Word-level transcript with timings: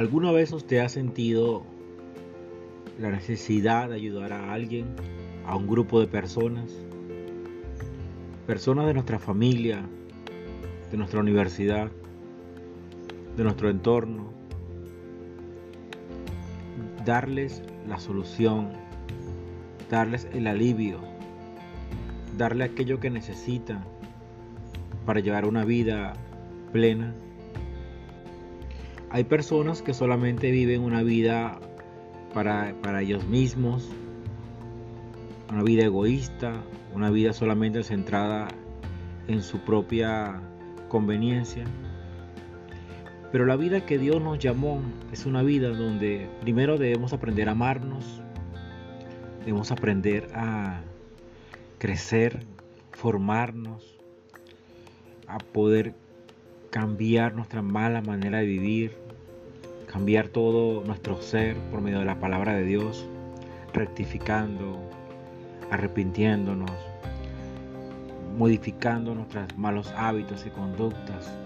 ¿Alguna 0.00 0.32
vez 0.32 0.50
usted 0.52 0.78
ha 0.78 0.88
sentido 0.88 1.62
la 2.98 3.10
necesidad 3.10 3.90
de 3.90 3.96
ayudar 3.96 4.32
a 4.32 4.54
alguien, 4.54 4.86
a 5.44 5.54
un 5.54 5.66
grupo 5.66 6.00
de 6.00 6.06
personas? 6.06 6.72
Personas 8.46 8.86
de 8.86 8.94
nuestra 8.94 9.18
familia, 9.18 9.84
de 10.90 10.96
nuestra 10.96 11.20
universidad, 11.20 11.90
de 13.36 13.44
nuestro 13.44 13.68
entorno. 13.68 14.32
Darles 17.04 17.62
la 17.86 17.98
solución, 17.98 18.70
darles 19.90 20.26
el 20.32 20.46
alivio, 20.46 21.00
darle 22.38 22.64
aquello 22.64 23.00
que 23.00 23.10
necesitan 23.10 23.84
para 25.04 25.20
llevar 25.20 25.44
una 25.44 25.66
vida 25.66 26.14
plena. 26.72 27.14
Hay 29.12 29.24
personas 29.24 29.82
que 29.82 29.92
solamente 29.92 30.52
viven 30.52 30.82
una 30.82 31.02
vida 31.02 31.58
para, 32.32 32.74
para 32.80 33.02
ellos 33.02 33.26
mismos, 33.26 33.90
una 35.50 35.64
vida 35.64 35.84
egoísta, 35.84 36.62
una 36.94 37.10
vida 37.10 37.32
solamente 37.32 37.82
centrada 37.82 38.46
en 39.26 39.42
su 39.42 39.58
propia 39.64 40.40
conveniencia. 40.88 41.64
Pero 43.32 43.46
la 43.46 43.56
vida 43.56 43.84
que 43.84 43.98
Dios 43.98 44.22
nos 44.22 44.38
llamó 44.38 44.80
es 45.12 45.26
una 45.26 45.42
vida 45.42 45.70
donde 45.70 46.28
primero 46.40 46.78
debemos 46.78 47.12
aprender 47.12 47.48
a 47.48 47.52
amarnos, 47.52 48.22
debemos 49.40 49.72
aprender 49.72 50.28
a 50.34 50.82
crecer, 51.78 52.46
formarnos, 52.92 53.98
a 55.26 55.38
poder 55.38 55.94
cambiar 56.70 57.34
nuestra 57.34 57.62
mala 57.62 58.02
manera 58.02 58.38
de 58.38 58.46
vivir, 58.46 58.99
cambiar 59.90 60.28
todo 60.28 60.84
nuestro 60.84 61.20
ser 61.20 61.56
por 61.72 61.80
medio 61.80 61.98
de 61.98 62.04
la 62.04 62.20
palabra 62.20 62.54
de 62.54 62.62
Dios, 62.62 63.08
rectificando, 63.72 64.78
arrepintiéndonos, 65.72 66.70
modificando 68.38 69.16
nuestros 69.16 69.56
malos 69.58 69.92
hábitos 69.96 70.46
y 70.46 70.50
conductas. 70.50 71.36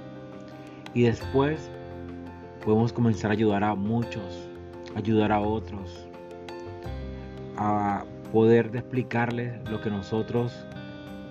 Y 0.93 1.05
después 1.05 1.71
podemos 2.63 2.93
comenzar 2.93 3.31
a 3.31 3.33
ayudar 3.33 3.65
a 3.65 3.75
muchos, 3.75 4.47
ayudar 4.95 5.33
a 5.33 5.41
otros, 5.41 6.07
a 7.57 8.05
poder 8.31 8.71
explicarles 8.75 9.55
lo 9.71 9.81
que 9.81 9.89
nosotros, 9.89 10.67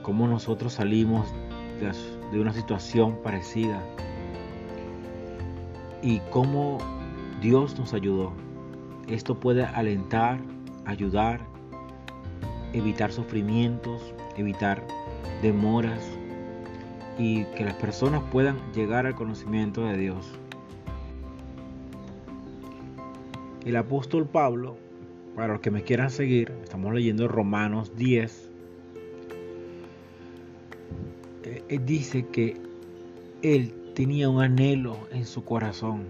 cómo 0.02 0.27
nosotros 0.27 0.73
salimos 0.73 1.31
de 2.31 2.39
una 2.39 2.53
situación 2.53 3.20
parecida 3.22 3.80
y 6.02 6.20
cómo 6.31 6.80
Dios 7.44 7.77
nos 7.77 7.94
ayudó. 7.94 8.31
Esto 9.09 9.38
puede 9.38 9.66
alentar, 9.66 10.39
ayudar, 10.86 11.41
evitar 12.72 13.11
sufrimientos, 13.11 14.02
evitar 14.38 14.81
demoras 15.41 16.02
y 17.19 17.44
que 17.58 17.66
las 17.66 17.73
personas 17.73 18.23
puedan 18.31 18.58
llegar 18.73 19.05
al 19.05 19.16
conocimiento 19.16 19.83
de 19.83 19.97
Dios. 19.97 20.25
El 23.66 23.75
apóstol 23.75 24.25
Pablo, 24.25 24.77
para 25.36 25.52
los 25.52 25.61
que 25.61 25.69
me 25.69 25.83
quieran 25.83 26.11
seguir, 26.11 26.49
estamos 26.64 26.94
leyendo 26.94 27.27
Romanos 27.27 27.91
10. 27.97 28.52
Eh, 31.44 31.80
dice 31.86 32.25
que 32.27 32.55
él 33.41 33.73
tenía 33.95 34.30
un 34.30 34.41
anhelo 34.41 34.97
en 35.11 35.25
su 35.25 35.44
corazón 35.44 36.05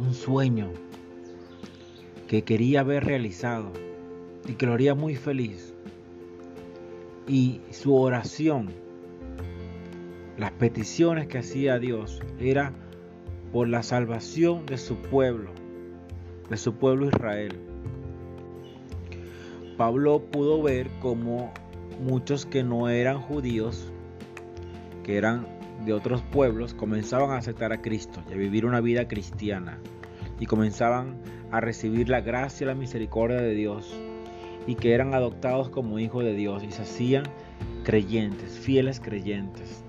un 0.00 0.14
sueño 0.14 0.70
que 2.26 2.42
quería 2.42 2.82
ver 2.82 3.04
realizado 3.04 3.70
y 4.48 4.54
que 4.54 4.64
lo 4.64 4.72
haría 4.72 4.94
muy 4.94 5.14
feliz. 5.14 5.74
Y 7.28 7.60
su 7.70 7.94
oración, 7.94 8.70
las 10.38 10.52
peticiones 10.52 11.28
que 11.28 11.38
hacía 11.38 11.78
Dios, 11.78 12.22
era 12.38 12.72
por 13.52 13.68
la 13.68 13.82
salvación 13.82 14.64
de 14.64 14.78
su 14.78 14.96
pueblo, 14.96 15.50
de 16.48 16.56
su 16.56 16.74
pueblo 16.74 17.06
Israel. 17.06 17.60
Pablo 19.76 20.22
pudo 20.30 20.62
ver 20.62 20.88
como 21.00 21.52
muchos 22.02 22.46
que 22.46 22.62
no 22.62 22.88
eran 22.88 23.20
judíos, 23.20 23.92
que 25.04 25.18
eran 25.18 25.59
de 25.84 25.92
otros 25.92 26.22
pueblos 26.22 26.74
comenzaban 26.74 27.30
a 27.30 27.38
aceptar 27.38 27.72
a 27.72 27.80
Cristo 27.80 28.22
y 28.28 28.34
a 28.34 28.36
vivir 28.36 28.66
una 28.66 28.80
vida 28.80 29.08
cristiana 29.08 29.78
y 30.38 30.46
comenzaban 30.46 31.20
a 31.50 31.60
recibir 31.60 32.08
la 32.08 32.20
gracia 32.20 32.64
y 32.64 32.68
la 32.68 32.74
misericordia 32.74 33.40
de 33.40 33.54
Dios 33.54 33.94
y 34.66 34.74
que 34.74 34.94
eran 34.94 35.14
adoptados 35.14 35.68
como 35.68 35.98
hijos 35.98 36.24
de 36.24 36.34
Dios 36.34 36.62
y 36.62 36.70
se 36.70 36.82
hacían 36.82 37.24
creyentes, 37.84 38.58
fieles 38.58 39.00
creyentes. 39.00 39.84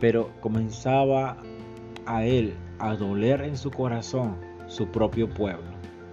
Pero 0.00 0.30
comenzaba 0.40 1.38
a 2.04 2.24
él 2.24 2.54
a 2.78 2.94
doler 2.94 3.42
en 3.42 3.56
su 3.56 3.70
corazón 3.70 4.36
su 4.66 4.88
propio 4.88 5.28
pueblo, 5.28 5.70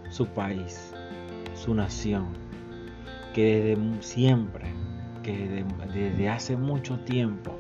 su 0.10 0.28
país, 0.28 0.94
su 1.56 1.74
nación, 1.74 2.28
que 3.34 3.76
desde 3.76 4.02
siempre, 4.02 4.66
que 5.24 5.66
desde, 5.94 6.30
hace 6.30 6.56
mucho 6.56 7.00
tiempo 7.00 7.56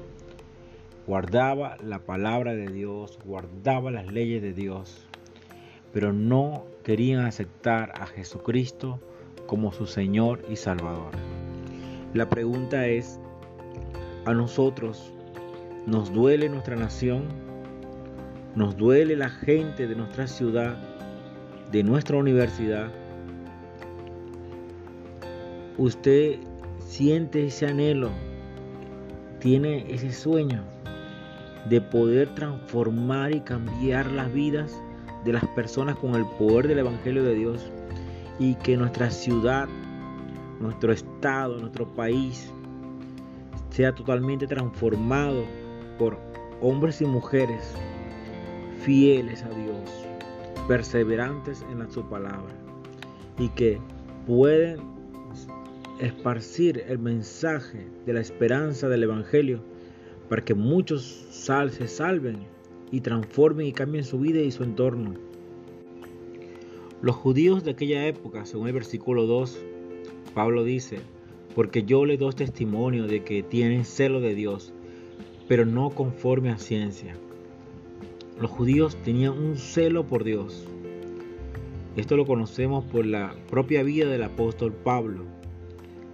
guardaba 1.05 1.77
la 1.83 1.99
palabra 1.99 2.53
de 2.53 2.67
Dios, 2.67 3.19
guardaba 3.25 3.91
las 3.91 4.11
leyes 4.11 4.41
de 4.41 4.53
Dios, 4.53 5.07
pero 5.91 6.13
no 6.13 6.65
querían 6.83 7.25
aceptar 7.25 7.91
a 7.99 8.07
Jesucristo 8.07 8.99
como 9.45 9.73
su 9.73 9.85
Señor 9.85 10.41
y 10.49 10.55
Salvador. 10.55 11.11
La 12.13 12.29
pregunta 12.29 12.87
es, 12.87 13.19
¿a 14.25 14.33
nosotros 14.33 15.13
nos 15.85 16.13
duele 16.13 16.47
nuestra 16.47 16.75
nación? 16.75 17.25
¿Nos 18.55 18.77
duele 18.77 19.15
la 19.15 19.29
gente 19.29 19.87
de 19.87 19.95
nuestra 19.95 20.27
ciudad, 20.27 20.77
de 21.71 21.83
nuestra 21.83 22.17
universidad? 22.17 22.89
¿Usted 25.77 26.37
siente 26.79 27.47
ese 27.47 27.65
anhelo? 27.65 28.11
¿Tiene 29.39 29.85
ese 29.91 30.13
sueño? 30.13 30.72
De 31.69 31.81
poder 31.81 32.33
transformar 32.35 33.33
y 33.33 33.41
cambiar 33.41 34.11
las 34.11 34.31
vidas 34.33 34.79
de 35.23 35.33
las 35.33 35.45
personas 35.49 35.95
con 35.97 36.15
el 36.15 36.25
poder 36.37 36.67
del 36.67 36.79
Evangelio 36.79 37.23
de 37.23 37.35
Dios. 37.35 37.71
Y 38.39 38.55
que 38.55 38.75
nuestra 38.77 39.09
ciudad, 39.11 39.67
nuestro 40.59 40.91
estado, 40.91 41.59
nuestro 41.59 41.87
país 41.93 42.51
sea 43.69 43.93
totalmente 43.93 44.47
transformado 44.47 45.43
por 45.97 46.17
hombres 46.61 47.01
y 47.01 47.05
mujeres 47.05 47.73
fieles 48.83 49.43
a 49.43 49.49
Dios, 49.49 49.89
perseverantes 50.67 51.65
en 51.71 51.89
su 51.91 52.03
palabra. 52.09 52.53
Y 53.37 53.49
que 53.49 53.79
pueden 54.27 54.79
esparcir 55.99 56.83
el 56.87 56.99
mensaje 56.99 57.87
de 58.05 58.13
la 58.13 58.19
esperanza 58.19 58.89
del 58.89 59.03
Evangelio 59.03 59.63
para 60.29 60.43
que 60.43 60.53
muchos 60.53 61.03
se 61.31 61.87
salven 61.87 62.39
y 62.91 63.01
transformen 63.01 63.67
y 63.67 63.73
cambien 63.73 64.03
su 64.03 64.19
vida 64.19 64.41
y 64.41 64.51
su 64.51 64.63
entorno. 64.63 65.15
Los 67.01 67.15
judíos 67.15 67.63
de 67.63 67.71
aquella 67.71 68.07
época, 68.07 68.45
según 68.45 68.67
el 68.67 68.73
versículo 68.73 69.25
2, 69.25 69.59
Pablo 70.33 70.63
dice, 70.63 70.99
porque 71.53 71.83
yo 71.83 72.05
le 72.05 72.17
doy 72.17 72.33
testimonio 72.33 73.07
de 73.07 73.23
que 73.23 73.43
tienen 73.43 73.83
celo 73.83 74.21
de 74.21 74.35
Dios, 74.35 74.73
pero 75.47 75.65
no 75.65 75.89
conforme 75.89 76.49
a 76.49 76.57
ciencia. 76.57 77.15
Los 78.39 78.49
judíos 78.49 78.95
tenían 79.03 79.37
un 79.37 79.57
celo 79.57 80.05
por 80.07 80.23
Dios. 80.23 80.65
Esto 81.95 82.17
lo 82.17 82.25
conocemos 82.25 82.85
por 82.85 83.05
la 83.05 83.35
propia 83.49 83.83
vida 83.83 84.07
del 84.07 84.23
apóstol 84.23 84.73
Pablo, 84.73 85.25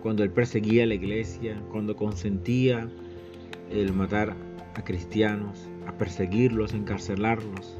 cuando 0.01 0.23
él 0.23 0.31
perseguía 0.31 0.83
a 0.83 0.87
la 0.87 0.95
iglesia, 0.95 1.61
cuando 1.71 1.95
consentía 1.95 2.89
el 3.69 3.93
matar 3.93 4.35
a 4.75 4.83
cristianos, 4.83 5.67
a 5.87 5.93
perseguirlos, 5.93 6.73
a 6.73 6.77
encarcelarlos. 6.77 7.77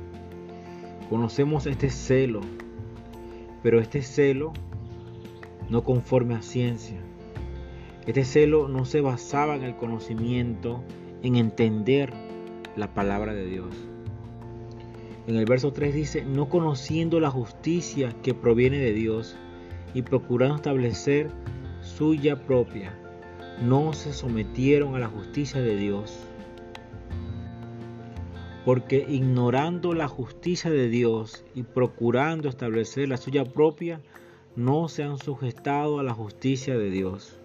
Conocemos 1.10 1.66
este 1.66 1.90
celo, 1.90 2.42
pero 3.64 3.80
este 3.80 4.02
celo 4.02 4.54
no 5.70 5.84
conforme 5.84 6.36
a 6.36 6.42
ciencia. 6.42 7.00
Este 8.06 8.24
celo 8.26 8.68
no 8.68 8.86
se 8.86 9.02
basaba 9.02 9.56
en 9.56 9.64
el 9.64 9.76
conocimiento, 9.76 10.84
en 11.22 11.36
entender 11.36 12.14
la 12.76 12.94
palabra 12.94 13.34
de 13.34 13.46
Dios. 13.46 13.76
En 15.28 15.36
el 15.36 15.46
verso 15.46 15.74
3 15.74 15.94
dice, 15.94 16.26
no 16.26 16.50
conociendo 16.50 17.20
la 17.20 17.30
justicia 17.30 18.16
que 18.24 18.34
proviene 18.34 18.78
de 18.80 18.94
Dios 18.94 19.36
y 19.94 20.02
procurando 20.02 20.56
establecer 20.56 21.30
suya 21.82 22.48
propia, 22.48 22.98
no 23.62 23.94
se 23.94 24.14
sometieron 24.14 24.96
a 24.96 25.00
la 25.00 25.08
justicia 25.08 25.62
de 25.62 25.76
Dios. 25.76 26.26
porque 28.66 29.04
ignorando 29.08 29.94
la 29.96 30.08
justicia 30.08 30.70
de 30.70 30.90
Dios 30.90 31.44
y 31.56 31.64
procurando 31.64 32.48
establecer 32.50 33.10
la 33.10 33.18
suya 33.18 33.44
propia, 33.46 34.00
no 34.56 34.90
se 34.90 35.04
han 35.04 35.18
sujetado 35.18 36.00
a 36.00 36.04
la 36.04 36.14
justicia 36.14 36.78
de 36.78 36.92
Dios. 36.92 37.40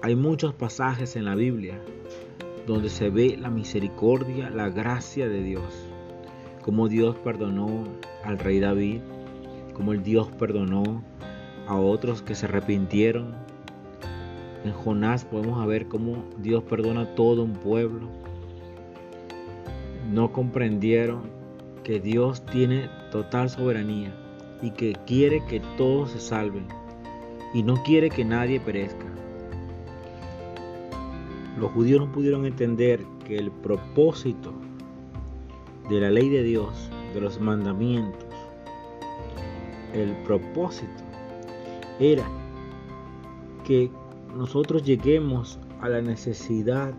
Hay 0.00 0.16
muchos 0.16 0.54
pasajes 0.54 1.16
en 1.16 1.26
la 1.26 1.34
Biblia 1.34 1.78
donde 2.66 2.88
se 2.88 3.10
ve 3.10 3.36
la 3.38 3.50
misericordia, 3.50 4.48
la 4.48 4.70
gracia 4.70 5.28
de 5.28 5.42
Dios, 5.42 5.74
como 6.62 6.88
Dios 6.88 7.16
perdonó 7.16 7.84
al 8.22 8.38
rey 8.38 8.60
David, 8.60 9.00
como 9.74 9.92
el 9.92 10.02
Dios 10.02 10.28
perdonó 10.38 11.02
a 11.66 11.76
otros 11.76 12.22
que 12.22 12.34
se 12.34 12.46
arrepintieron. 12.46 13.43
En 14.64 14.72
Jonás 14.72 15.26
podemos 15.26 15.64
ver 15.66 15.88
cómo 15.88 16.24
Dios 16.38 16.64
perdona 16.64 17.02
a 17.02 17.14
todo 17.14 17.42
un 17.42 17.52
pueblo. 17.52 18.08
No 20.10 20.32
comprendieron 20.32 21.22
que 21.82 22.00
Dios 22.00 22.44
tiene 22.46 22.88
total 23.12 23.50
soberanía 23.50 24.14
y 24.62 24.70
que 24.70 24.94
quiere 25.06 25.44
que 25.44 25.60
todos 25.76 26.12
se 26.12 26.20
salven 26.20 26.66
y 27.52 27.62
no 27.62 27.82
quiere 27.82 28.08
que 28.08 28.24
nadie 28.24 28.58
perezca. 28.58 29.04
Los 31.58 31.70
judíos 31.72 32.00
no 32.00 32.10
pudieron 32.10 32.46
entender 32.46 33.04
que 33.26 33.36
el 33.36 33.50
propósito 33.50 34.54
de 35.90 36.00
la 36.00 36.10
ley 36.10 36.30
de 36.30 36.42
Dios, 36.42 36.90
de 37.12 37.20
los 37.20 37.38
mandamientos, 37.38 38.24
el 39.92 40.10
propósito 40.24 41.04
era 42.00 42.24
que 43.64 43.90
nosotros 44.36 44.82
lleguemos 44.84 45.58
a 45.80 45.88
la 45.88 46.00
necesidad 46.00 46.94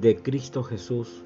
de 0.00 0.16
Cristo 0.16 0.62
Jesús. 0.62 1.22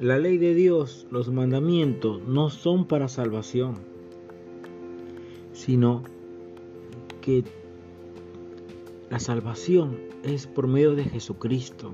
La 0.00 0.18
ley 0.18 0.38
de 0.38 0.54
Dios, 0.54 1.06
los 1.10 1.30
mandamientos, 1.30 2.22
no 2.26 2.50
son 2.50 2.86
para 2.86 3.08
salvación, 3.08 3.76
sino 5.52 6.02
que 7.20 7.44
la 9.08 9.20
salvación 9.20 9.96
es 10.24 10.46
por 10.46 10.66
medio 10.66 10.96
de 10.96 11.04
Jesucristo. 11.04 11.92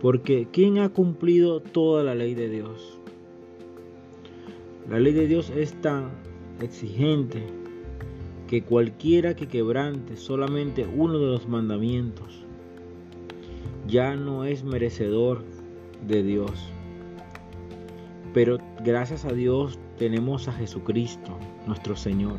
Porque 0.00 0.46
¿quién 0.52 0.78
ha 0.78 0.90
cumplido 0.90 1.60
toda 1.60 2.04
la 2.04 2.14
ley 2.14 2.34
de 2.34 2.48
Dios? 2.48 3.00
La 4.88 5.00
ley 5.00 5.12
de 5.12 5.26
Dios 5.26 5.50
es 5.50 5.72
tan 5.80 6.10
exigente 6.60 7.42
que 8.48 8.62
cualquiera 8.62 9.36
que 9.36 9.46
quebrante 9.46 10.16
solamente 10.16 10.86
uno 10.86 11.18
de 11.18 11.26
los 11.26 11.46
mandamientos 11.46 12.44
ya 13.86 14.16
no 14.16 14.44
es 14.44 14.64
merecedor 14.64 15.44
de 16.06 16.22
Dios. 16.22 16.52
Pero 18.32 18.58
gracias 18.84 19.26
a 19.26 19.32
Dios 19.32 19.78
tenemos 19.98 20.48
a 20.48 20.52
Jesucristo, 20.52 21.36
nuestro 21.66 21.94
Señor, 21.94 22.38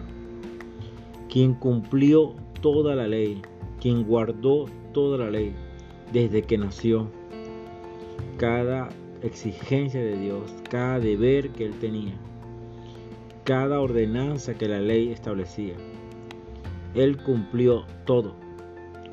quien 1.30 1.54
cumplió 1.54 2.36
toda 2.62 2.96
la 2.96 3.08
ley, 3.08 3.42
quien 3.80 4.04
guardó 4.04 4.66
toda 4.94 5.18
la 5.26 5.30
ley 5.30 5.54
desde 6.12 6.42
que 6.42 6.58
nació. 6.58 7.08
Cada 8.38 8.90
exigencia 9.22 10.02
de 10.02 10.18
Dios, 10.18 10.54
cada 10.70 11.00
deber 11.00 11.50
que 11.50 11.66
él 11.66 11.74
tenía, 11.80 12.14
cada 13.44 13.80
ordenanza 13.80 14.56
que 14.56 14.68
la 14.68 14.80
ley 14.80 15.12
establecía. 15.12 15.76
Él 16.96 17.22
cumplió 17.24 17.86
todo, 18.06 18.36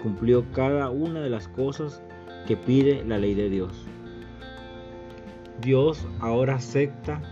cumplió 0.02 0.44
cada 0.52 0.90
una 0.90 1.20
de 1.20 1.30
las 1.30 1.48
cosas 1.48 2.02
que 2.46 2.56
pide 2.56 3.04
la 3.04 3.18
ley 3.18 3.34
de 3.34 3.50
Dios. 3.50 3.72
Dios 5.60 6.06
ahora 6.20 6.56
acepta 6.56 7.22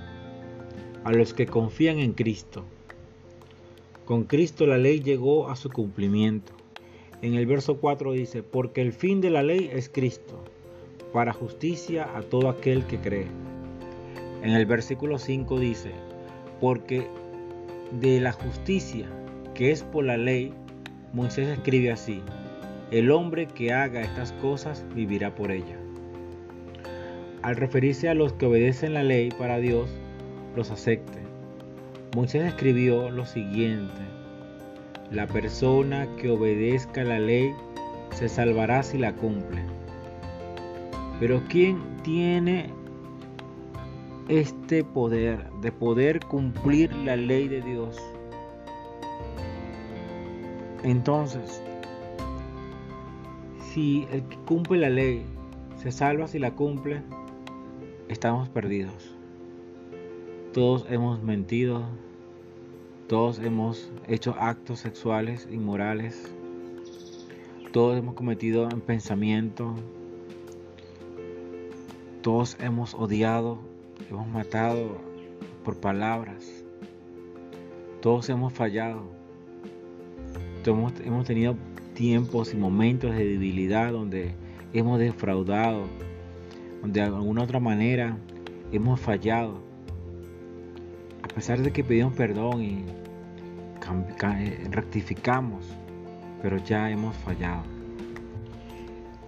a 1.05 1.13
los 1.13 1.35
que 1.35 1.47
confían 1.47 1.99
en 1.99 2.13
Cristo 2.13 2.65
con 4.05 4.25
Cristo 4.25 4.67
la 4.67 4.77
ley 4.77 5.01
llegó 5.01 5.49
a 5.49 5.57
su 5.57 5.71
cumplimiento. 5.71 6.53
En 7.23 7.33
el 7.35 7.47
verso 7.47 7.79
4 7.79 8.13
dice, 8.13 8.43
porque 8.43 8.83
el 8.83 8.93
fin 8.93 9.23
de 9.23 9.31
la 9.31 9.43
ley 9.43 9.71
es 9.73 9.89
Cristo, 9.89 10.45
para 11.11 11.33
justicia 11.33 12.15
a 12.15 12.21
todo 12.21 12.51
aquel 12.51 12.85
que 12.85 12.99
cree. 12.99 13.29
En 14.43 14.51
el 14.51 14.67
versículo 14.67 15.19
5 15.19 15.59
dice, 15.59 15.93
porque 16.61 17.07
de 17.99 18.21
la 18.21 18.33
justicia 18.33 19.09
que 19.55 19.71
es 19.71 19.83
por 19.85 20.05
la 20.05 20.17
ley, 20.17 20.53
Moisés 21.13 21.49
escribe 21.49 21.93
así, 21.93 22.23
el 22.91 23.11
hombre 23.11 23.47
que 23.47 23.73
haga 23.73 24.03
estas 24.03 24.33
cosas 24.33 24.85
vivirá 24.95 25.35
por 25.35 25.51
ella. 25.51 25.79
Al 27.43 27.57
referirse 27.57 28.09
a 28.09 28.15
los 28.15 28.33
que 28.33 28.47
obedecen 28.47 28.95
la 28.95 29.03
ley 29.03 29.31
para 29.39 29.59
Dios, 29.59 29.91
los 30.57 30.71
acepte. 30.71 31.19
Moisés 32.15 32.45
escribió 32.45 33.11
lo 33.11 33.27
siguiente, 33.27 34.01
la 35.11 35.27
persona 35.27 36.09
que 36.21 36.31
obedezca 36.31 37.05
la 37.05 37.19
ley 37.19 37.53
se 38.11 38.29
salvará 38.29 38.83
si 38.83 38.99
la 38.99 39.15
cumple. 39.15 39.63
Pero 41.21 41.43
¿quién 41.49 41.79
tiene 42.03 42.71
este 44.29 44.83
poder 44.85 45.51
de 45.61 45.71
poder 45.71 46.21
cumplir 46.21 46.93
la 46.97 47.17
ley 47.17 47.49
de 47.49 47.61
Dios? 47.61 48.01
Entonces, 50.85 51.63
si 53.73 54.07
el 54.13 54.23
que 54.25 54.37
cumple 54.45 54.79
la 54.79 54.91
ley 54.91 55.25
se 55.79 55.91
salva 55.91 56.29
si 56.29 56.39
la 56.39 56.55
cumple, 56.55 57.01
estamos 58.09 58.51
perdidos. 58.51 59.17
Todos 60.53 60.85
hemos 60.91 61.23
mentido, 61.23 61.85
todos 63.09 63.39
hemos 63.39 63.91
hecho 64.09 64.37
actos 64.39 64.81
sexuales 64.81 65.49
inmorales, 65.51 66.31
todos 67.73 67.97
hemos 67.97 68.15
cometido 68.15 68.69
en 68.71 68.83
pensamiento, 68.83 69.75
todos 72.21 72.59
hemos 72.61 72.93
odiado, 72.93 73.59
hemos 74.11 74.29
matado 74.29 74.99
por 75.65 75.77
palabras, 75.79 76.63
todos 78.03 78.29
hemos 78.29 78.53
fallado, 78.53 79.24
hemos 80.71 81.27
tenido 81.27 81.57
tiempos 81.95 82.55
y 82.55 82.57
momentos 82.57 83.15
de 83.15 83.25
debilidad 83.25 83.93
donde 83.93 84.35
hemos 84.73 84.99
defraudado, 84.99 85.85
donde 86.83 87.01
de 87.01 87.07
alguna 87.07 87.43
otra 87.43 87.61
manera 87.61 88.17
hemos 88.73 89.01
fallado 89.01 89.75
a 91.25 91.29
pesar 91.35 91.61
de 91.63 91.73
que 91.73 91.83
pedimos 91.83 92.15
perdón 92.15 92.63
y 92.63 92.85
eh, 94.23 94.69
rectificamos, 94.71 95.65
pero 96.41 96.59
ya 96.59 96.89
hemos 96.91 97.17
fallado. 97.17 97.65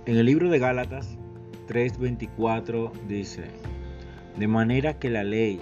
En 0.05 0.17
el 0.17 0.27
libro 0.27 0.49
de 0.49 0.61
Gálatas 0.61 1.19
3:24 1.67 2.93
dice, 3.09 3.47
de 4.39 4.47
manera 4.47 5.01
que 5.01 5.11
la 5.11 5.25
ley 5.25 5.59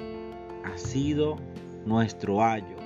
ha 0.65 0.77
sido 0.77 1.37
nuestro 1.87 2.45
ayo 2.45 2.77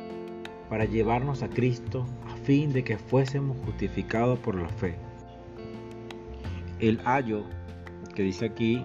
para 0.68 0.84
llevarnos 0.84 1.42
a 1.42 1.48
Cristo 1.48 2.06
fin 2.48 2.72
de 2.72 2.82
que 2.82 2.96
fuésemos 2.96 3.58
justificados 3.66 4.38
por 4.38 4.54
la 4.54 4.70
fe. 4.70 4.94
El 6.80 6.98
ayo 7.04 7.42
que 8.14 8.22
dice 8.22 8.46
aquí, 8.46 8.82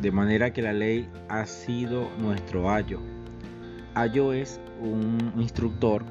de 0.00 0.10
manera 0.10 0.54
que 0.54 0.62
la 0.62 0.72
ley 0.72 1.06
ha 1.28 1.44
sido 1.44 2.08
nuestro 2.18 2.70
ayo 2.70 3.00
Ayo 3.92 4.32
es 4.32 4.58
un 4.80 5.34
instructor, 5.36 6.02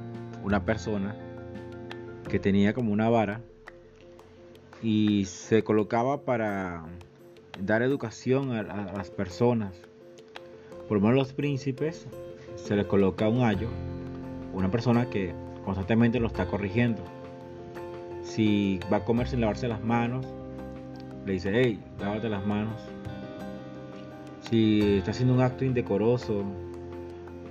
una 0.43 0.63
persona 0.63 1.15
que 2.29 2.37
tenía 2.37 2.75
como 2.75 2.93
una 2.93 3.09
vara 3.09 3.41
y 4.83 5.25
se 5.25 5.63
colocaba 5.63 6.21
para 6.21 6.85
dar 7.59 7.81
educación 7.81 8.51
a, 8.51 8.61
las 8.61 9.09
personas. 9.09 9.73
Por 10.87 10.97
lo 10.97 11.01
menos 11.01 11.15
los 11.15 11.33
príncipes 11.33 12.05
se 12.53 12.75
les 12.75 12.85
coloca 12.85 13.27
un 13.27 13.43
ayo, 13.43 13.69
una 14.53 14.69
persona 14.69 15.09
que 15.09 15.33
constantemente 15.63 16.19
lo 16.19 16.27
está 16.27 16.45
corrigiendo. 16.45 17.03
Si 18.23 18.79
va 18.91 18.97
a 18.97 19.05
comer 19.05 19.27
sin 19.27 19.41
lavarse 19.41 19.67
las 19.67 19.83
manos, 19.83 20.25
le 21.25 21.33
dice, 21.33 21.51
hey, 21.53 21.79
lávate 21.99 22.29
las 22.29 22.45
manos. 22.45 22.81
Si 24.49 24.97
está 24.97 25.11
haciendo 25.11 25.33
un 25.33 25.41
acto 25.41 25.65
indecoroso, 25.65 26.43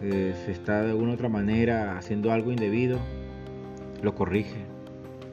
eh, 0.03 0.35
se 0.45 0.53
está 0.53 0.83
de 0.83 0.91
alguna 0.91 1.13
otra 1.13 1.29
manera 1.29 1.99
haciendo 1.99 2.33
algo 2.33 2.51
indebido, 2.51 2.99
lo 4.03 4.15
corrige. 4.15 4.65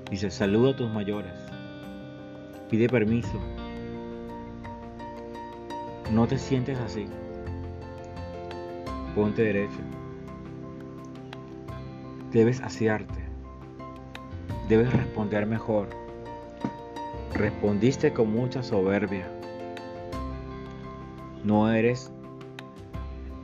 Dice, 0.10 0.30
saluda 0.30 0.72
a 0.72 0.76
tus 0.76 0.92
mayores. 0.92 1.34
Pide 2.70 2.88
permiso. 2.90 3.40
No 6.14 6.28
te 6.28 6.38
sientes 6.38 6.78
así. 6.80 7.06
Ponte 9.16 9.42
derecho. 9.42 9.97
Debes 12.32 12.62
asearte. 12.62 13.26
Debes 14.70 14.92
responder 14.94 15.46
mejor. 15.46 15.90
Respondiste 17.34 18.14
con 18.14 18.32
mucha 18.32 18.64
soberbia. 18.64 19.28
no 21.48 21.72
eres 21.72 22.12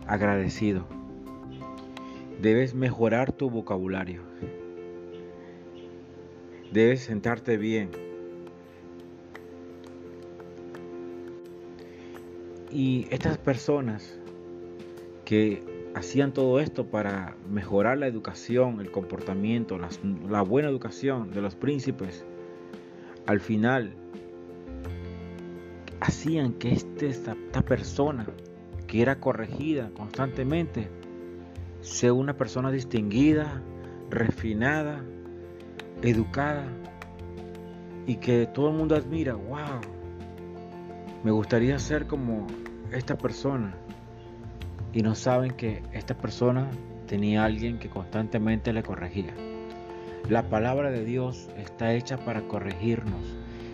agradecido. 0.08 0.86
Debes 2.42 2.76
mejorar 2.76 3.32
tu 3.32 3.50
vocabulario. 3.50 4.22
Debes 6.74 7.02
sentarte 7.02 7.56
bien. 7.56 7.92
Y 12.70 13.08
estas 13.10 13.38
personas 13.38 14.20
que 15.24 15.64
hacían 15.96 16.34
todo 16.34 16.60
esto 16.60 16.88
para 16.88 17.36
mejorar 17.50 17.98
la 17.98 18.08
educación, 18.08 18.80
el 18.80 18.92
comportamiento, 18.92 19.78
la, 19.78 20.42
buena 20.42 20.70
educación 20.70 21.32
de 21.32 21.42
los 21.42 21.56
príncipes, 21.56 22.26
al 23.26 23.40
final 23.40 23.94
hacían 26.02 26.54
que 26.54 26.74
este, 26.74 27.08
esta, 27.08 27.36
persona 27.62 28.26
que 28.88 29.02
era 29.02 29.20
corregida 29.20 29.90
constantemente 29.96 30.90
sea 31.82 32.14
una 32.14 32.36
persona 32.36 32.72
distinguida, 32.72 33.62
refinada, 34.10 35.04
educada 36.02 36.66
y 38.06 38.18
que 38.18 38.48
todo 38.48 38.70
el 38.70 38.76
mundo 38.76 38.96
admira, 38.96 39.36
wow, 39.36 39.80
me 41.24 41.32
gustaría 41.32 41.80
ser 41.80 42.08
como 42.08 42.48
esta 42.92 43.18
persona 43.18 43.76
y 44.94 45.02
no 45.02 45.16
saben 45.16 45.52
que 45.52 45.82
esta 45.92 46.16
persona 46.16 46.70
tenía 47.08 47.44
alguien 47.44 47.80
que 47.80 47.90
constantemente 47.90 48.72
le 48.72 48.84
corregía. 48.84 49.34
La 50.30 50.44
palabra 50.50 50.92
de 50.92 51.04
Dios 51.04 51.50
está 51.58 51.94
hecha 51.94 52.18
para 52.18 52.48
corregirnos. 52.48 53.22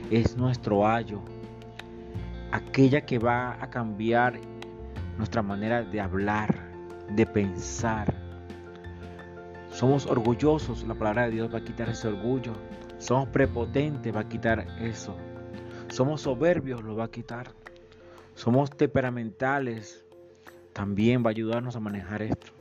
Es 0.10 0.38
nuestro 0.38 0.88
ayo, 0.88 1.22
aquella 2.52 3.02
que 3.02 3.20
va 3.20 3.62
a 3.62 3.70
cambiar 3.70 4.40
nuestra 5.18 5.44
manera 5.44 5.84
de 5.84 6.02
hablar, 6.02 6.56
de 7.16 7.26
pensar. 7.26 8.14
Somos 9.70 10.08
orgullosos, 10.08 10.84
la 10.88 10.96
palabra 10.96 11.26
de 11.26 11.32
Dios 11.32 11.54
va 11.54 11.60
a 11.60 11.64
quitar 11.64 11.90
ese 11.90 12.08
orgullo. 12.08 12.54
Somos 12.98 13.30
prepotentes, 13.30 14.16
va 14.16 14.22
a 14.22 14.30
quitar 14.30 14.66
eso. 14.82 15.16
Somos 15.90 16.22
soberbios, 16.22 16.82
lo 16.82 16.96
va 16.96 17.06
a 17.06 17.12
quitar. 17.12 17.52
Somos 18.34 18.72
temperamentales, 18.72 20.06
también 20.80 21.26
va 21.26 21.28
a 21.28 21.32
ayudarnos 21.32 21.76
a 21.76 21.82
manejar 21.82 22.22
esto. 22.22 22.54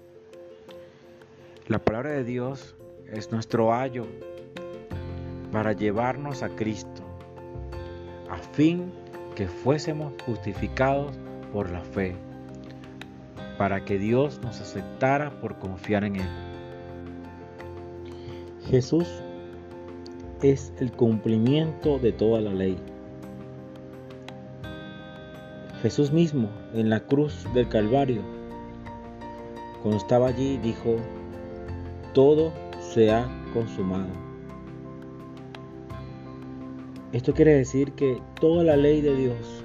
La 1.68 1.78
palabra 1.78 2.10
de 2.10 2.24
Dios 2.24 2.74
es 3.12 3.30
nuestro 3.30 3.72
ayo 3.72 4.08
para 5.52 5.72
llevarnos 5.72 6.42
a 6.42 6.48
Cristo, 6.48 7.02
a 8.28 8.38
fin 8.38 8.90
que 9.36 9.46
fuésemos 9.46 10.14
justificados 10.26 11.16
por 11.52 11.70
la 11.70 11.80
fe, 11.80 12.16
para 13.56 13.84
que 13.84 14.00
Dios 14.00 14.40
nos 14.42 14.60
aceptara 14.60 15.30
por 15.40 15.60
confiar 15.60 16.02
en 16.02 16.16
Él. 16.16 16.28
Jesús 18.68 19.06
es 20.42 20.72
el 20.80 20.90
cumplimiento 20.90 22.00
de 22.00 22.10
toda 22.10 22.40
la 22.40 22.52
ley. 22.52 22.76
Jesús 25.82 26.12
mismo 26.12 26.50
en 26.74 26.90
la 26.90 27.00
cruz 27.00 27.46
del 27.54 27.68
Calvario, 27.68 28.22
cuando 29.80 29.98
estaba 29.98 30.26
allí, 30.26 30.56
dijo, 30.58 30.96
todo 32.14 32.52
se 32.80 33.12
ha 33.12 33.28
consumado. 33.52 34.08
Esto 37.12 37.32
quiere 37.32 37.54
decir 37.54 37.92
que 37.92 38.20
toda 38.40 38.64
la 38.64 38.76
ley 38.76 39.00
de 39.00 39.14
Dios, 39.14 39.64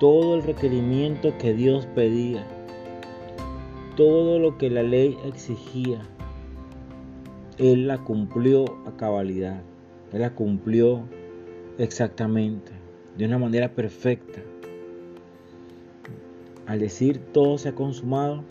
todo 0.00 0.34
el 0.34 0.42
requerimiento 0.42 1.38
que 1.38 1.54
Dios 1.54 1.86
pedía, 1.94 2.44
todo 3.96 4.40
lo 4.40 4.58
que 4.58 4.68
la 4.68 4.82
ley 4.82 5.16
exigía, 5.24 6.00
Él 7.56 7.86
la 7.86 7.98
cumplió 7.98 8.64
a 8.84 8.96
cabalidad, 8.96 9.62
Él 10.12 10.22
la 10.22 10.34
cumplió 10.34 11.04
exactamente, 11.78 12.72
de 13.16 13.26
una 13.26 13.38
manera 13.38 13.72
perfecta. 13.74 14.42
Al 16.72 16.78
decir 16.78 17.18
todo 17.34 17.58
se 17.58 17.68
ha 17.68 17.74
consumado, 17.74 18.44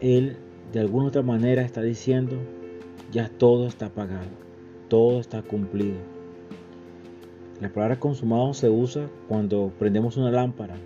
Él 0.00 0.36
de 0.72 0.78
alguna 0.78 1.08
otra 1.08 1.22
manera 1.22 1.62
está 1.62 1.82
diciendo, 1.82 2.36
ya 3.10 3.28
todo 3.28 3.66
está 3.66 3.88
pagado, 3.88 4.28
todo 4.88 5.18
está 5.18 5.42
cumplido. 5.42 5.96
La 7.60 7.68
palabra 7.68 7.98
consumado 7.98 8.54
se 8.54 8.70
usa 8.70 9.10
cuando 9.26 9.72
prendemos 9.76 10.16
una 10.16 10.30
lámpara 10.30 10.76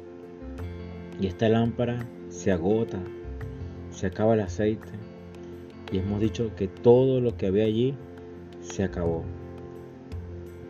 y 1.21 1.27
esta 1.27 1.47
lámpara 1.51 2.07
se 2.31 2.53
agota, 2.53 2.99
se 3.91 4.07
acaba 4.07 4.33
el 4.33 4.41
aceite 4.41 4.89
y 5.93 5.99
hemos 5.99 6.23
dicho 6.23 6.53
que 6.57 6.69
todo 6.69 7.21
lo 7.21 7.37
que 7.37 7.49
había 7.49 7.65
allí 7.65 7.95
se 8.63 8.83
acabó 8.83 9.25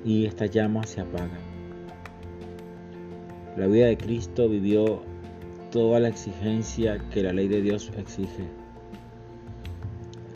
y 0.04 0.26
esta 0.26 0.46
llama 0.46 0.82
se 0.82 1.00
apaga. 1.00 1.45
La 3.56 3.66
vida 3.66 3.86
de 3.86 3.96
Cristo 3.96 4.50
vivió 4.50 5.02
toda 5.70 5.98
la 5.98 6.08
exigencia 6.08 6.98
que 7.10 7.22
la 7.22 7.32
ley 7.32 7.48
de 7.48 7.62
Dios 7.62 7.90
exige. 7.96 8.44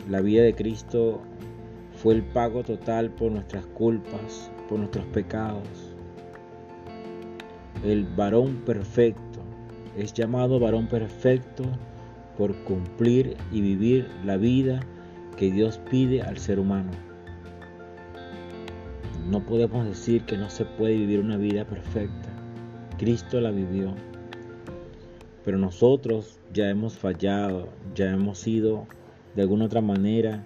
La 0.09 0.21
vida 0.21 0.41
de 0.41 0.55
Cristo 0.55 1.21
fue 2.01 2.15
el 2.15 2.23
pago 2.23 2.63
total 2.63 3.11
por 3.11 3.31
nuestras 3.31 3.67
culpas, 3.67 4.51
por 4.67 4.79
nuestros 4.79 5.05
pecados. 5.05 5.67
El 7.85 8.05
varón 8.05 8.63
perfecto 8.65 9.39
es 9.95 10.13
llamado 10.13 10.59
varón 10.59 10.87
perfecto 10.87 11.63
por 12.39 12.55
cumplir 12.63 13.37
y 13.51 13.61
vivir 13.61 14.09
la 14.25 14.37
vida 14.37 14.79
que 15.37 15.51
Dios 15.51 15.79
pide 15.91 16.23
al 16.23 16.39
ser 16.39 16.59
humano. 16.59 16.89
No 19.29 19.45
podemos 19.45 19.85
decir 19.85 20.23
que 20.23 20.37
no 20.37 20.49
se 20.49 20.65
puede 20.65 20.95
vivir 20.95 21.19
una 21.19 21.37
vida 21.37 21.65
perfecta. 21.65 22.30
Cristo 23.01 23.41
la 23.41 23.49
vivió. 23.49 23.95
Pero 25.43 25.57
nosotros 25.57 26.37
ya 26.53 26.69
hemos 26.69 26.99
fallado, 26.99 27.67
ya 27.95 28.11
hemos 28.11 28.37
sido 28.37 28.85
de 29.35 29.41
alguna 29.41 29.65
otra 29.65 29.81
manera, 29.81 30.45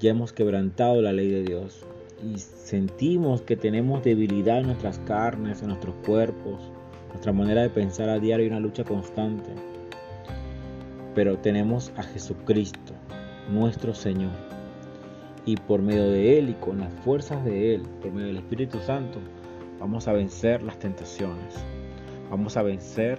ya 0.00 0.10
hemos 0.10 0.32
quebrantado 0.32 1.00
la 1.00 1.12
ley 1.12 1.30
de 1.30 1.44
Dios 1.44 1.86
y 2.24 2.38
sentimos 2.38 3.42
que 3.42 3.56
tenemos 3.56 4.02
debilidad 4.02 4.58
en 4.58 4.66
nuestras 4.66 4.98
carnes, 5.06 5.62
en 5.62 5.68
nuestros 5.68 5.94
cuerpos, 6.04 6.60
nuestra 7.10 7.32
manera 7.32 7.62
de 7.62 7.70
pensar 7.70 8.08
a 8.08 8.18
diario 8.18 8.46
y 8.46 8.48
una 8.48 8.58
lucha 8.58 8.82
constante. 8.82 9.50
Pero 11.14 11.38
tenemos 11.38 11.92
a 11.96 12.02
Jesucristo, 12.02 12.94
nuestro 13.48 13.94
Señor. 13.94 14.32
Y 15.46 15.54
por 15.54 15.82
medio 15.82 16.10
de 16.10 16.36
Él 16.36 16.48
y 16.48 16.54
con 16.54 16.80
las 16.80 16.92
fuerzas 17.04 17.44
de 17.44 17.76
Él, 17.76 17.82
por 18.02 18.10
medio 18.10 18.26
del 18.26 18.38
Espíritu 18.38 18.80
Santo, 18.80 19.20
Vamos 19.80 20.06
a 20.08 20.12
vencer 20.12 20.62
las 20.62 20.78
tentaciones. 20.78 21.64
Vamos 22.30 22.56
a 22.58 22.62
vencer 22.62 23.18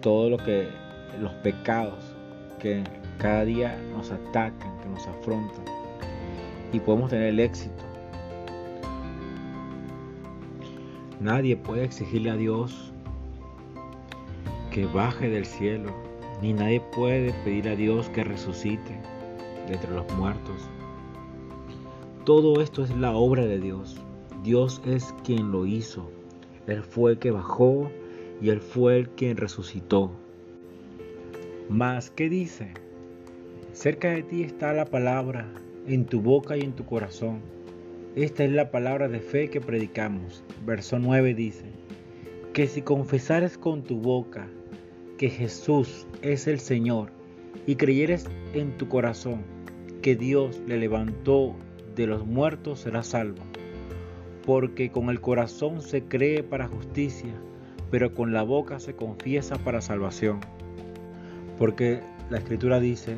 todo 0.00 0.30
lo 0.30 0.38
que 0.38 0.68
los 1.20 1.32
pecados 1.42 1.98
que 2.60 2.84
cada 3.18 3.44
día 3.44 3.76
nos 3.92 4.12
atacan, 4.12 4.78
que 4.80 4.88
nos 4.88 5.06
afrontan. 5.08 5.64
Y 6.72 6.78
podemos 6.78 7.10
tener 7.10 7.30
el 7.30 7.40
éxito. 7.40 7.82
Nadie 11.20 11.56
puede 11.56 11.84
exigirle 11.84 12.30
a 12.30 12.36
Dios 12.36 12.92
que 14.70 14.86
baje 14.86 15.28
del 15.28 15.46
cielo, 15.46 15.92
ni 16.40 16.52
nadie 16.52 16.80
puede 16.80 17.32
pedir 17.44 17.68
a 17.68 17.76
Dios 17.76 18.08
que 18.08 18.24
resucite 18.24 19.00
de 19.66 19.74
entre 19.74 19.92
los 19.92 20.10
muertos. 20.14 20.62
Todo 22.24 22.60
esto 22.60 22.82
es 22.82 22.90
la 22.96 23.12
obra 23.12 23.44
de 23.44 23.60
Dios. 23.60 24.01
Dios 24.42 24.82
es 24.84 25.14
quien 25.22 25.52
lo 25.52 25.66
hizo. 25.66 26.10
Él 26.66 26.82
fue 26.82 27.12
el 27.12 27.18
que 27.18 27.30
bajó 27.30 27.88
y 28.40 28.50
Él 28.50 28.60
fue 28.60 28.98
el 28.98 29.08
quien 29.10 29.36
resucitó. 29.36 30.10
Mas, 31.68 32.10
¿qué 32.10 32.28
dice? 32.28 32.72
Cerca 33.72 34.10
de 34.10 34.24
ti 34.24 34.42
está 34.42 34.72
la 34.72 34.84
palabra, 34.84 35.46
en 35.86 36.06
tu 36.06 36.20
boca 36.20 36.56
y 36.56 36.62
en 36.62 36.72
tu 36.72 36.84
corazón. 36.84 37.40
Esta 38.16 38.42
es 38.42 38.50
la 38.50 38.72
palabra 38.72 39.08
de 39.08 39.20
fe 39.20 39.48
que 39.48 39.60
predicamos. 39.60 40.42
Verso 40.66 40.98
9 40.98 41.34
dice, 41.34 41.66
que 42.52 42.66
si 42.66 42.82
confesares 42.82 43.56
con 43.56 43.84
tu 43.84 43.96
boca 43.96 44.48
que 45.18 45.30
Jesús 45.30 46.06
es 46.20 46.48
el 46.48 46.58
Señor 46.58 47.12
y 47.66 47.76
creyeres 47.76 48.26
en 48.54 48.76
tu 48.76 48.88
corazón 48.88 49.42
que 50.02 50.16
Dios 50.16 50.60
le 50.66 50.78
levantó 50.78 51.54
de 51.94 52.08
los 52.08 52.26
muertos, 52.26 52.80
serás 52.80 53.06
salvo 53.06 53.51
porque 54.44 54.90
con 54.90 55.08
el 55.08 55.20
corazón 55.20 55.80
se 55.80 56.04
cree 56.04 56.42
para 56.42 56.68
justicia, 56.68 57.32
pero 57.90 58.14
con 58.14 58.32
la 58.32 58.42
boca 58.42 58.80
se 58.80 58.94
confiesa 58.94 59.56
para 59.56 59.80
salvación. 59.80 60.40
Porque 61.58 62.00
la 62.30 62.38
escritura 62.38 62.80
dice 62.80 63.16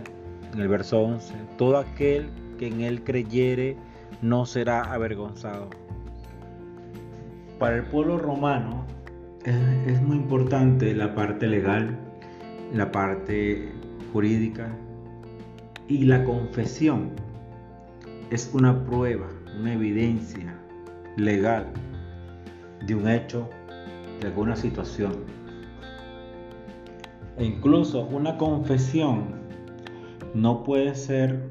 en 0.52 0.60
el 0.60 0.68
verso 0.68 1.00
11, 1.00 1.34
todo 1.56 1.78
aquel 1.78 2.28
que 2.58 2.68
en 2.68 2.80
él 2.82 3.02
creyere 3.02 3.76
no 4.22 4.46
será 4.46 4.82
avergonzado. 4.92 5.70
Para 7.58 7.76
el 7.76 7.84
pueblo 7.84 8.18
romano, 8.18 8.84
es, 9.44 10.00
muy 10.02 10.16
importante 10.16 10.94
la 10.94 11.14
parte 11.14 11.46
legal, 11.46 11.98
la 12.72 12.90
parte 12.90 13.72
jurídica 14.12 14.68
y 15.86 16.04
la 16.04 16.24
confesión 16.24 17.10
es 18.30 18.50
una 18.54 18.84
prueba, 18.84 19.28
una 19.60 19.74
evidencia 19.74 20.58
legal 21.16 21.66
de 22.86 22.94
un 22.94 23.08
hecho, 23.08 23.48
de 24.20 24.26
alguna 24.28 24.56
situación. 24.56 25.12
E 27.36 27.44
incluso 27.44 28.06
una 28.06 28.36
confesión 28.36 29.24
no 30.34 30.62
puede 30.62 30.94
ser 30.94 31.50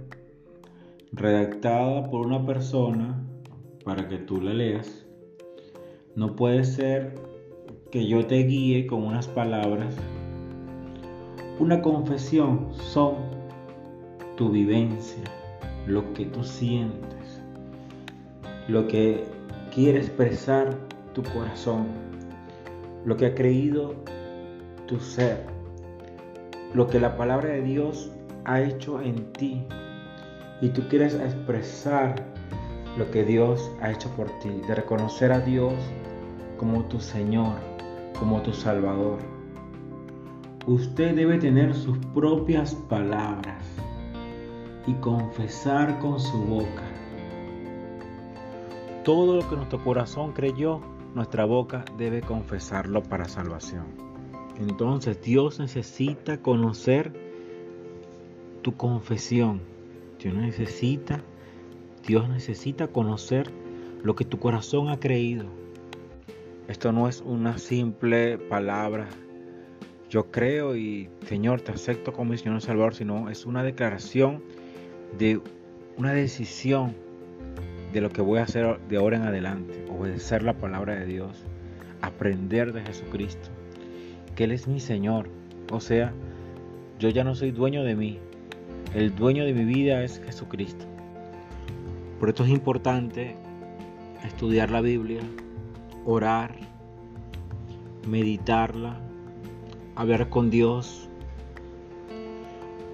redactada 1.11 2.09
por 2.09 2.25
una 2.25 2.45
persona 2.45 3.21
para 3.83 4.07
que 4.07 4.17
tú 4.17 4.41
la 4.41 4.53
leas. 4.53 5.05
No 6.15 6.35
puede 6.35 6.63
ser 6.63 7.15
que 7.91 8.07
yo 8.07 8.25
te 8.25 8.43
guíe 8.43 8.87
con 8.87 9.03
unas 9.03 9.27
palabras. 9.27 9.95
Una 11.59 11.81
confesión 11.81 12.69
son 12.73 13.15
tu 14.35 14.49
vivencia, 14.49 15.23
lo 15.85 16.13
que 16.13 16.25
tú 16.25 16.43
sientes, 16.43 17.41
lo 18.67 18.87
que 18.87 19.23
quiere 19.73 19.99
expresar 19.99 20.77
tu 21.13 21.23
corazón, 21.23 21.87
lo 23.05 23.17
que 23.17 23.25
ha 23.25 23.33
creído 23.33 23.95
tu 24.87 24.99
ser, 24.99 25.45
lo 26.75 26.87
que 26.87 26.99
la 26.99 27.17
palabra 27.17 27.49
de 27.49 27.61
Dios 27.61 28.11
ha 28.45 28.61
hecho 28.61 29.01
en 29.01 29.33
ti 29.33 29.63
y 30.61 30.69
tú 30.69 30.83
quieres 30.89 31.15
expresar 31.15 32.15
lo 32.97 33.09
que 33.09 33.23
Dios 33.23 33.71
ha 33.81 33.91
hecho 33.91 34.09
por 34.09 34.27
ti, 34.39 34.49
de 34.67 34.75
reconocer 34.75 35.31
a 35.31 35.39
Dios 35.39 35.73
como 36.57 36.85
tu 36.85 36.99
Señor, 36.99 37.55
como 38.19 38.41
tu 38.43 38.53
Salvador. 38.53 39.17
Usted 40.67 41.15
debe 41.15 41.39
tener 41.39 41.73
sus 41.73 41.97
propias 42.13 42.75
palabras 42.75 43.65
y 44.85 44.93
confesar 44.95 45.97
con 45.97 46.19
su 46.19 46.37
boca. 46.43 46.92
Todo 49.03 49.35
lo 49.35 49.49
que 49.49 49.57
nuestro 49.57 49.83
corazón 49.83 50.31
creyó, 50.31 50.79
nuestra 51.13 51.43
boca 51.43 51.83
debe 51.97 52.21
confesarlo 52.21 53.03
para 53.03 53.27
salvación. 53.27 53.85
Entonces 54.57 55.21
Dios 55.21 55.59
necesita 55.59 56.37
conocer 56.37 57.11
tu 58.61 58.77
confesión. 58.77 59.59
Dios 60.19 60.35
necesita, 60.35 61.21
Dios 62.07 62.29
necesita 62.29 62.87
conocer 62.87 63.51
lo 64.03 64.15
que 64.15 64.23
tu 64.23 64.39
corazón 64.39 64.87
ha 64.87 65.01
creído. 65.01 65.47
Esto 66.69 66.93
no 66.93 67.09
es 67.09 67.19
una 67.19 67.57
simple 67.57 68.37
palabra. 68.37 69.09
Yo 70.09 70.31
creo 70.31 70.77
y 70.77 71.09
Señor 71.27 71.59
te 71.59 71.73
acepto 71.73 72.13
como 72.13 72.31
mi 72.31 72.37
Señor 72.37 72.61
Salvador, 72.61 72.95
sino 72.95 73.29
es 73.29 73.45
una 73.45 73.63
declaración 73.63 74.41
de 75.17 75.41
una 75.97 76.13
decisión 76.13 77.02
de 77.93 78.01
lo 78.01 78.09
que 78.09 78.21
voy 78.21 78.39
a 78.39 78.43
hacer 78.43 78.79
de 78.89 78.97
ahora 78.97 79.17
en 79.17 79.23
adelante. 79.23 79.85
Obedecer 79.89 80.41
la 80.41 80.53
palabra 80.53 80.95
de 80.95 81.05
Dios. 81.05 81.45
Aprender 82.01 82.73
de 82.73 82.81
Jesucristo. 82.81 83.49
Que 84.35 84.45
Él 84.45 84.51
es 84.51 84.67
mi 84.67 84.79
Señor. 84.79 85.29
O 85.71 85.79
sea, 85.79 86.11
yo 86.99 87.09
ya 87.09 87.23
no 87.23 87.35
soy 87.35 87.51
dueño 87.51 87.83
de 87.83 87.95
mí. 87.95 88.19
El 88.95 89.15
dueño 89.15 89.45
de 89.45 89.53
mi 89.53 89.63
vida 89.63 90.03
es 90.03 90.19
Jesucristo. 90.25 90.85
Por 92.19 92.29
esto 92.29 92.43
es 92.43 92.49
importante 92.49 93.35
estudiar 94.23 94.71
la 94.71 94.81
Biblia, 94.81 95.21
orar, 96.05 96.55
meditarla, 98.07 98.99
hablar 99.95 100.29
con 100.29 100.49
Dios, 100.49 101.09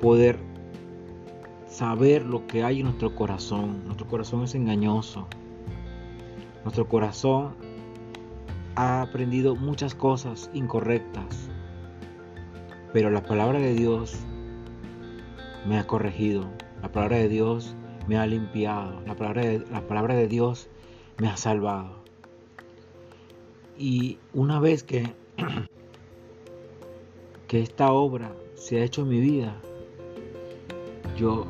poder 0.02 0.49
saber 1.80 2.26
lo 2.26 2.46
que 2.46 2.66
hay 2.66 2.80
en 2.80 2.88
nuestro 2.88 3.16
corazón. 3.16 3.86
Nuestro 3.86 4.06
corazón 4.06 4.44
es 4.44 4.54
engañoso. 4.54 5.30
Nuestro 6.66 6.90
corazón 6.90 7.56
ha 8.76 9.02
aprendido 9.02 9.56
muchas 9.56 9.96
cosas 9.96 10.52
incorrectas. 10.54 11.50
Pero 12.92 13.10
la 13.12 13.24
palabra 13.24 13.60
de 13.60 13.76
Dios 13.76 14.20
me 15.66 15.80
ha 15.80 15.88
corregido. 15.88 16.50
La 16.82 16.92
palabra 16.92 17.16
de 17.16 17.30
Dios 17.30 17.78
me 18.10 18.18
ha 18.18 18.28
limpiado. 18.28 19.00
La 19.08 19.16
palabra 19.16 19.44
de, 19.44 19.60
la 19.72 19.88
palabra 19.88 20.16
de 20.16 20.28
Dios 20.28 20.68
me 21.18 21.30
ha 21.30 21.38
salvado. 21.38 22.04
Y 23.78 24.18
una 24.34 24.60
vez 24.60 24.84
que, 24.84 25.14
que 27.48 27.62
esta 27.62 27.94
obra 27.94 28.34
se 28.56 28.82
ha 28.82 28.84
hecho 28.84 29.04
en 29.04 29.08
mi 29.08 29.22
vida, 29.22 29.56
yo 31.16 31.48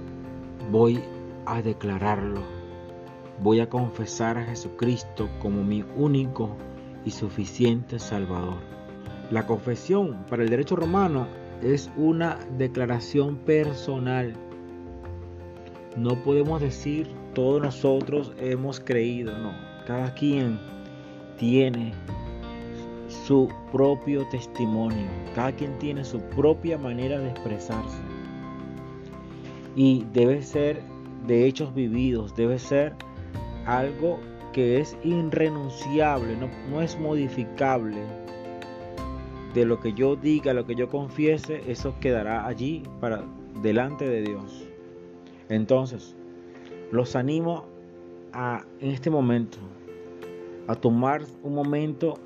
voy 0.72 1.00
a 1.46 1.62
declararlo. 1.62 2.42
Voy 3.42 3.60
a 3.60 3.70
confesar 3.70 4.38
a 4.38 4.46
Jesucristo 4.46 5.30
como 5.40 5.64
mi 5.64 5.84
único 5.96 6.56
y 7.06 7.12
suficiente 7.12 7.98
Salvador. 8.00 8.58
La 9.32 9.46
confesión 9.46 10.26
para 10.30 10.44
el 10.44 10.50
derecho 10.50 10.76
romano 10.76 11.28
es 11.64 11.90
una 11.98 12.38
declaración 12.58 13.38
personal. 13.38 14.34
No 15.96 16.16
podemos 16.24 16.62
decir 16.62 17.08
todos 17.34 17.62
nosotros 17.62 18.34
hemos 18.38 18.80
creído, 18.80 19.38
no. 19.38 19.54
Cada 19.88 20.14
quien 20.14 20.60
tiene 21.38 21.94
su 23.08 23.50
propio 23.72 24.28
testimonio, 24.30 25.08
cada 25.34 25.52
quien 25.52 25.78
tiene 25.80 26.04
su 26.04 26.20
propia 26.20 26.78
manera 26.78 27.20
de 27.20 27.30
expresarse. 27.30 28.19
Y 29.80 30.06
debe 30.12 30.42
ser 30.42 30.82
de 31.26 31.48
hechos 31.48 31.74
vividos, 31.74 32.36
debe 32.36 32.60
ser 32.60 32.94
algo 33.65 34.20
que 34.52 34.82
es 34.82 34.98
irrenunciable, 35.06 36.36
no, 36.36 36.50
no 36.70 36.82
es 36.82 37.00
modificable 37.00 37.96
de 39.54 39.63
lo 39.63 39.80
que 39.80 39.94
yo 39.94 40.18
diga, 40.18 40.52
lo 40.52 40.65
que 40.65 40.76
yo 40.76 40.89
confiese, 40.89 41.62
eso 41.65 41.96
quedará 42.02 42.46
allí 42.46 42.84
para 43.00 43.24
delante 43.62 44.06
de 44.06 44.22
Dios. 44.22 44.68
Entonces, 45.48 46.13
los 46.92 47.15
animo 47.15 47.63
a 48.34 48.65
en 48.82 48.92
este 48.92 49.10
momento 49.10 49.60
a 50.68 50.76
tomar 50.76 51.22
un 51.42 51.56
momento 51.56 52.20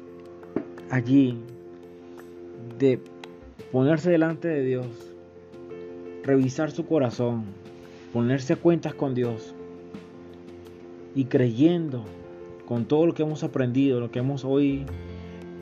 allí 0.90 1.38
de 2.80 3.00
ponerse 3.72 4.10
delante 4.10 4.48
de 4.48 4.64
Dios, 4.64 5.13
revisar 6.24 6.72
su 6.72 6.86
corazón, 6.86 7.44
ponerse 8.12 8.54
a 8.54 8.56
cuentas 8.56 8.94
con 8.94 9.14
Dios 9.14 9.54
y 11.16 11.26
creyendo 11.26 12.06
con 12.66 12.86
todo 12.86 13.06
lo 13.06 13.14
que 13.14 13.24
hemos 13.24 13.44
aprendido, 13.44 14.00
lo 14.00 14.10
que 14.10 14.20
hemos 14.20 14.46
oído 14.46 14.86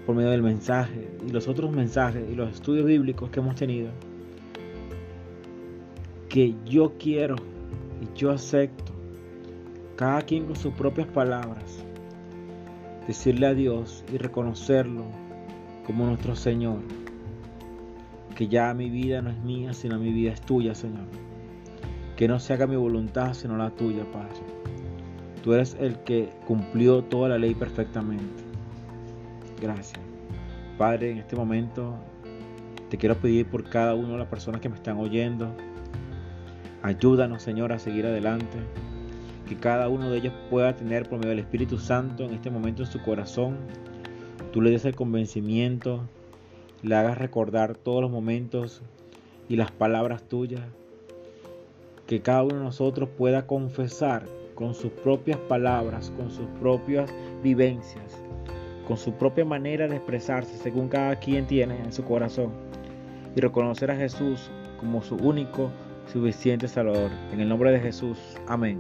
por 0.06 0.16
medio 0.16 0.30
del 0.30 0.44
mensaje 0.44 1.10
y 1.28 1.32
los 1.32 1.48
otros 1.48 1.72
mensajes 1.72 2.24
y 2.32 2.36
los 2.36 2.54
estudios 2.54 2.86
bíblicos 2.86 3.30
que 3.30 3.40
hemos 3.40 3.56
tenido, 3.56 3.90
que 6.30 6.56
yo 6.66 6.94
quiero 7.00 7.36
y 8.02 8.18
yo 8.18 8.32
acepto, 8.32 8.92
cada 9.96 10.22
quien 10.22 10.46
con 10.46 10.56
sus 10.56 10.74
propias 10.74 11.08
palabras, 11.08 11.84
decirle 13.08 13.48
a 13.48 13.54
Dios 13.54 14.04
y 14.14 14.18
reconocerlo 14.18 15.04
como 15.86 16.06
nuestro 16.06 16.36
Señor, 16.36 16.80
que 18.42 18.48
ya 18.48 18.74
mi 18.74 18.90
vida 18.90 19.22
no 19.22 19.30
es 19.30 19.38
mía, 19.44 19.72
sino 19.72 20.00
mi 20.00 20.12
vida 20.12 20.32
es 20.32 20.42
tuya, 20.42 20.74
Señor. 20.74 21.06
Que 22.18 22.28
no 22.28 22.40
se 22.40 22.54
haga 22.54 22.66
mi 22.66 22.76
voluntad, 22.76 23.36
sino 23.36 23.56
la 23.56 23.70
tuya, 23.70 24.04
Padre. 24.12 24.42
Tú 25.44 25.54
eres 25.54 25.78
el 25.80 26.00
que 26.00 26.28
cumplió 26.48 27.04
toda 27.04 27.30
la 27.30 27.38
ley 27.38 27.54
perfectamente. 27.54 28.44
Gracias. 29.62 30.00
Padre, 30.76 31.12
en 31.12 31.20
este 31.20 31.36
momento 31.36 31.94
te 32.90 32.98
quiero 32.98 33.16
pedir 33.16 33.46
por 33.46 33.70
cada 33.70 33.94
una 33.94 34.14
de 34.14 34.18
las 34.18 34.28
personas 34.28 34.60
que 34.60 34.70
me 34.70 34.76
están 34.76 34.98
oyendo. 34.98 35.56
Ayúdanos, 36.82 37.44
Señor, 37.44 37.72
a 37.72 37.78
seguir 37.78 38.08
adelante. 38.08 38.58
Que 39.48 39.56
cada 39.56 39.88
uno 39.88 40.10
de 40.10 40.18
ellos 40.18 40.34
pueda 40.50 40.76
tener 40.76 41.08
por 41.08 41.20
medio 41.20 41.30
del 41.30 41.40
Espíritu 41.42 41.78
Santo 41.78 42.24
en 42.24 42.34
este 42.34 42.50
momento 42.50 42.82
en 42.82 42.90
su 42.90 43.04
corazón. 43.04 43.58
Tú 44.52 44.64
le 44.64 44.72
des 44.72 44.84
el 44.86 44.96
convencimiento, 44.96 46.10
le 46.84 46.96
hagas 46.96 47.18
recordar 47.18 47.76
todos 47.76 48.02
los 48.02 48.12
momentos 48.12 48.82
y 49.50 49.56
las 49.56 49.72
palabras 49.72 50.24
tuyas. 50.24 50.64
Que 52.08 52.22
cada 52.22 52.44
uno 52.44 52.56
de 52.56 52.64
nosotros 52.64 53.10
pueda 53.18 53.48
confesar 53.48 54.26
con 54.56 54.76
sus 54.76 54.92
propias 54.92 55.40
palabras, 55.40 56.12
con 56.18 56.30
sus 56.30 56.46
propias 56.60 57.12
vivencias 57.42 58.22
con 58.92 58.98
su 58.98 59.14
propia 59.14 59.46
manera 59.46 59.88
de 59.88 59.96
expresarse 59.96 60.58
según 60.58 60.90
cada 60.90 61.16
quien 61.16 61.48
tiene 61.48 61.80
en 61.80 61.94
su 61.94 62.04
corazón 62.04 62.52
y 63.36 63.40
reconocer 63.40 63.90
a 63.90 63.96
Jesús 63.96 64.50
como 64.82 65.02
su 65.02 65.16
único 65.16 65.72
suficiente 66.12 66.68
Salvador. 66.68 67.10
En 67.32 67.40
el 67.40 67.48
nombre 67.48 67.72
de 67.72 67.80
Jesús. 67.80 68.18
Amén. 68.48 68.80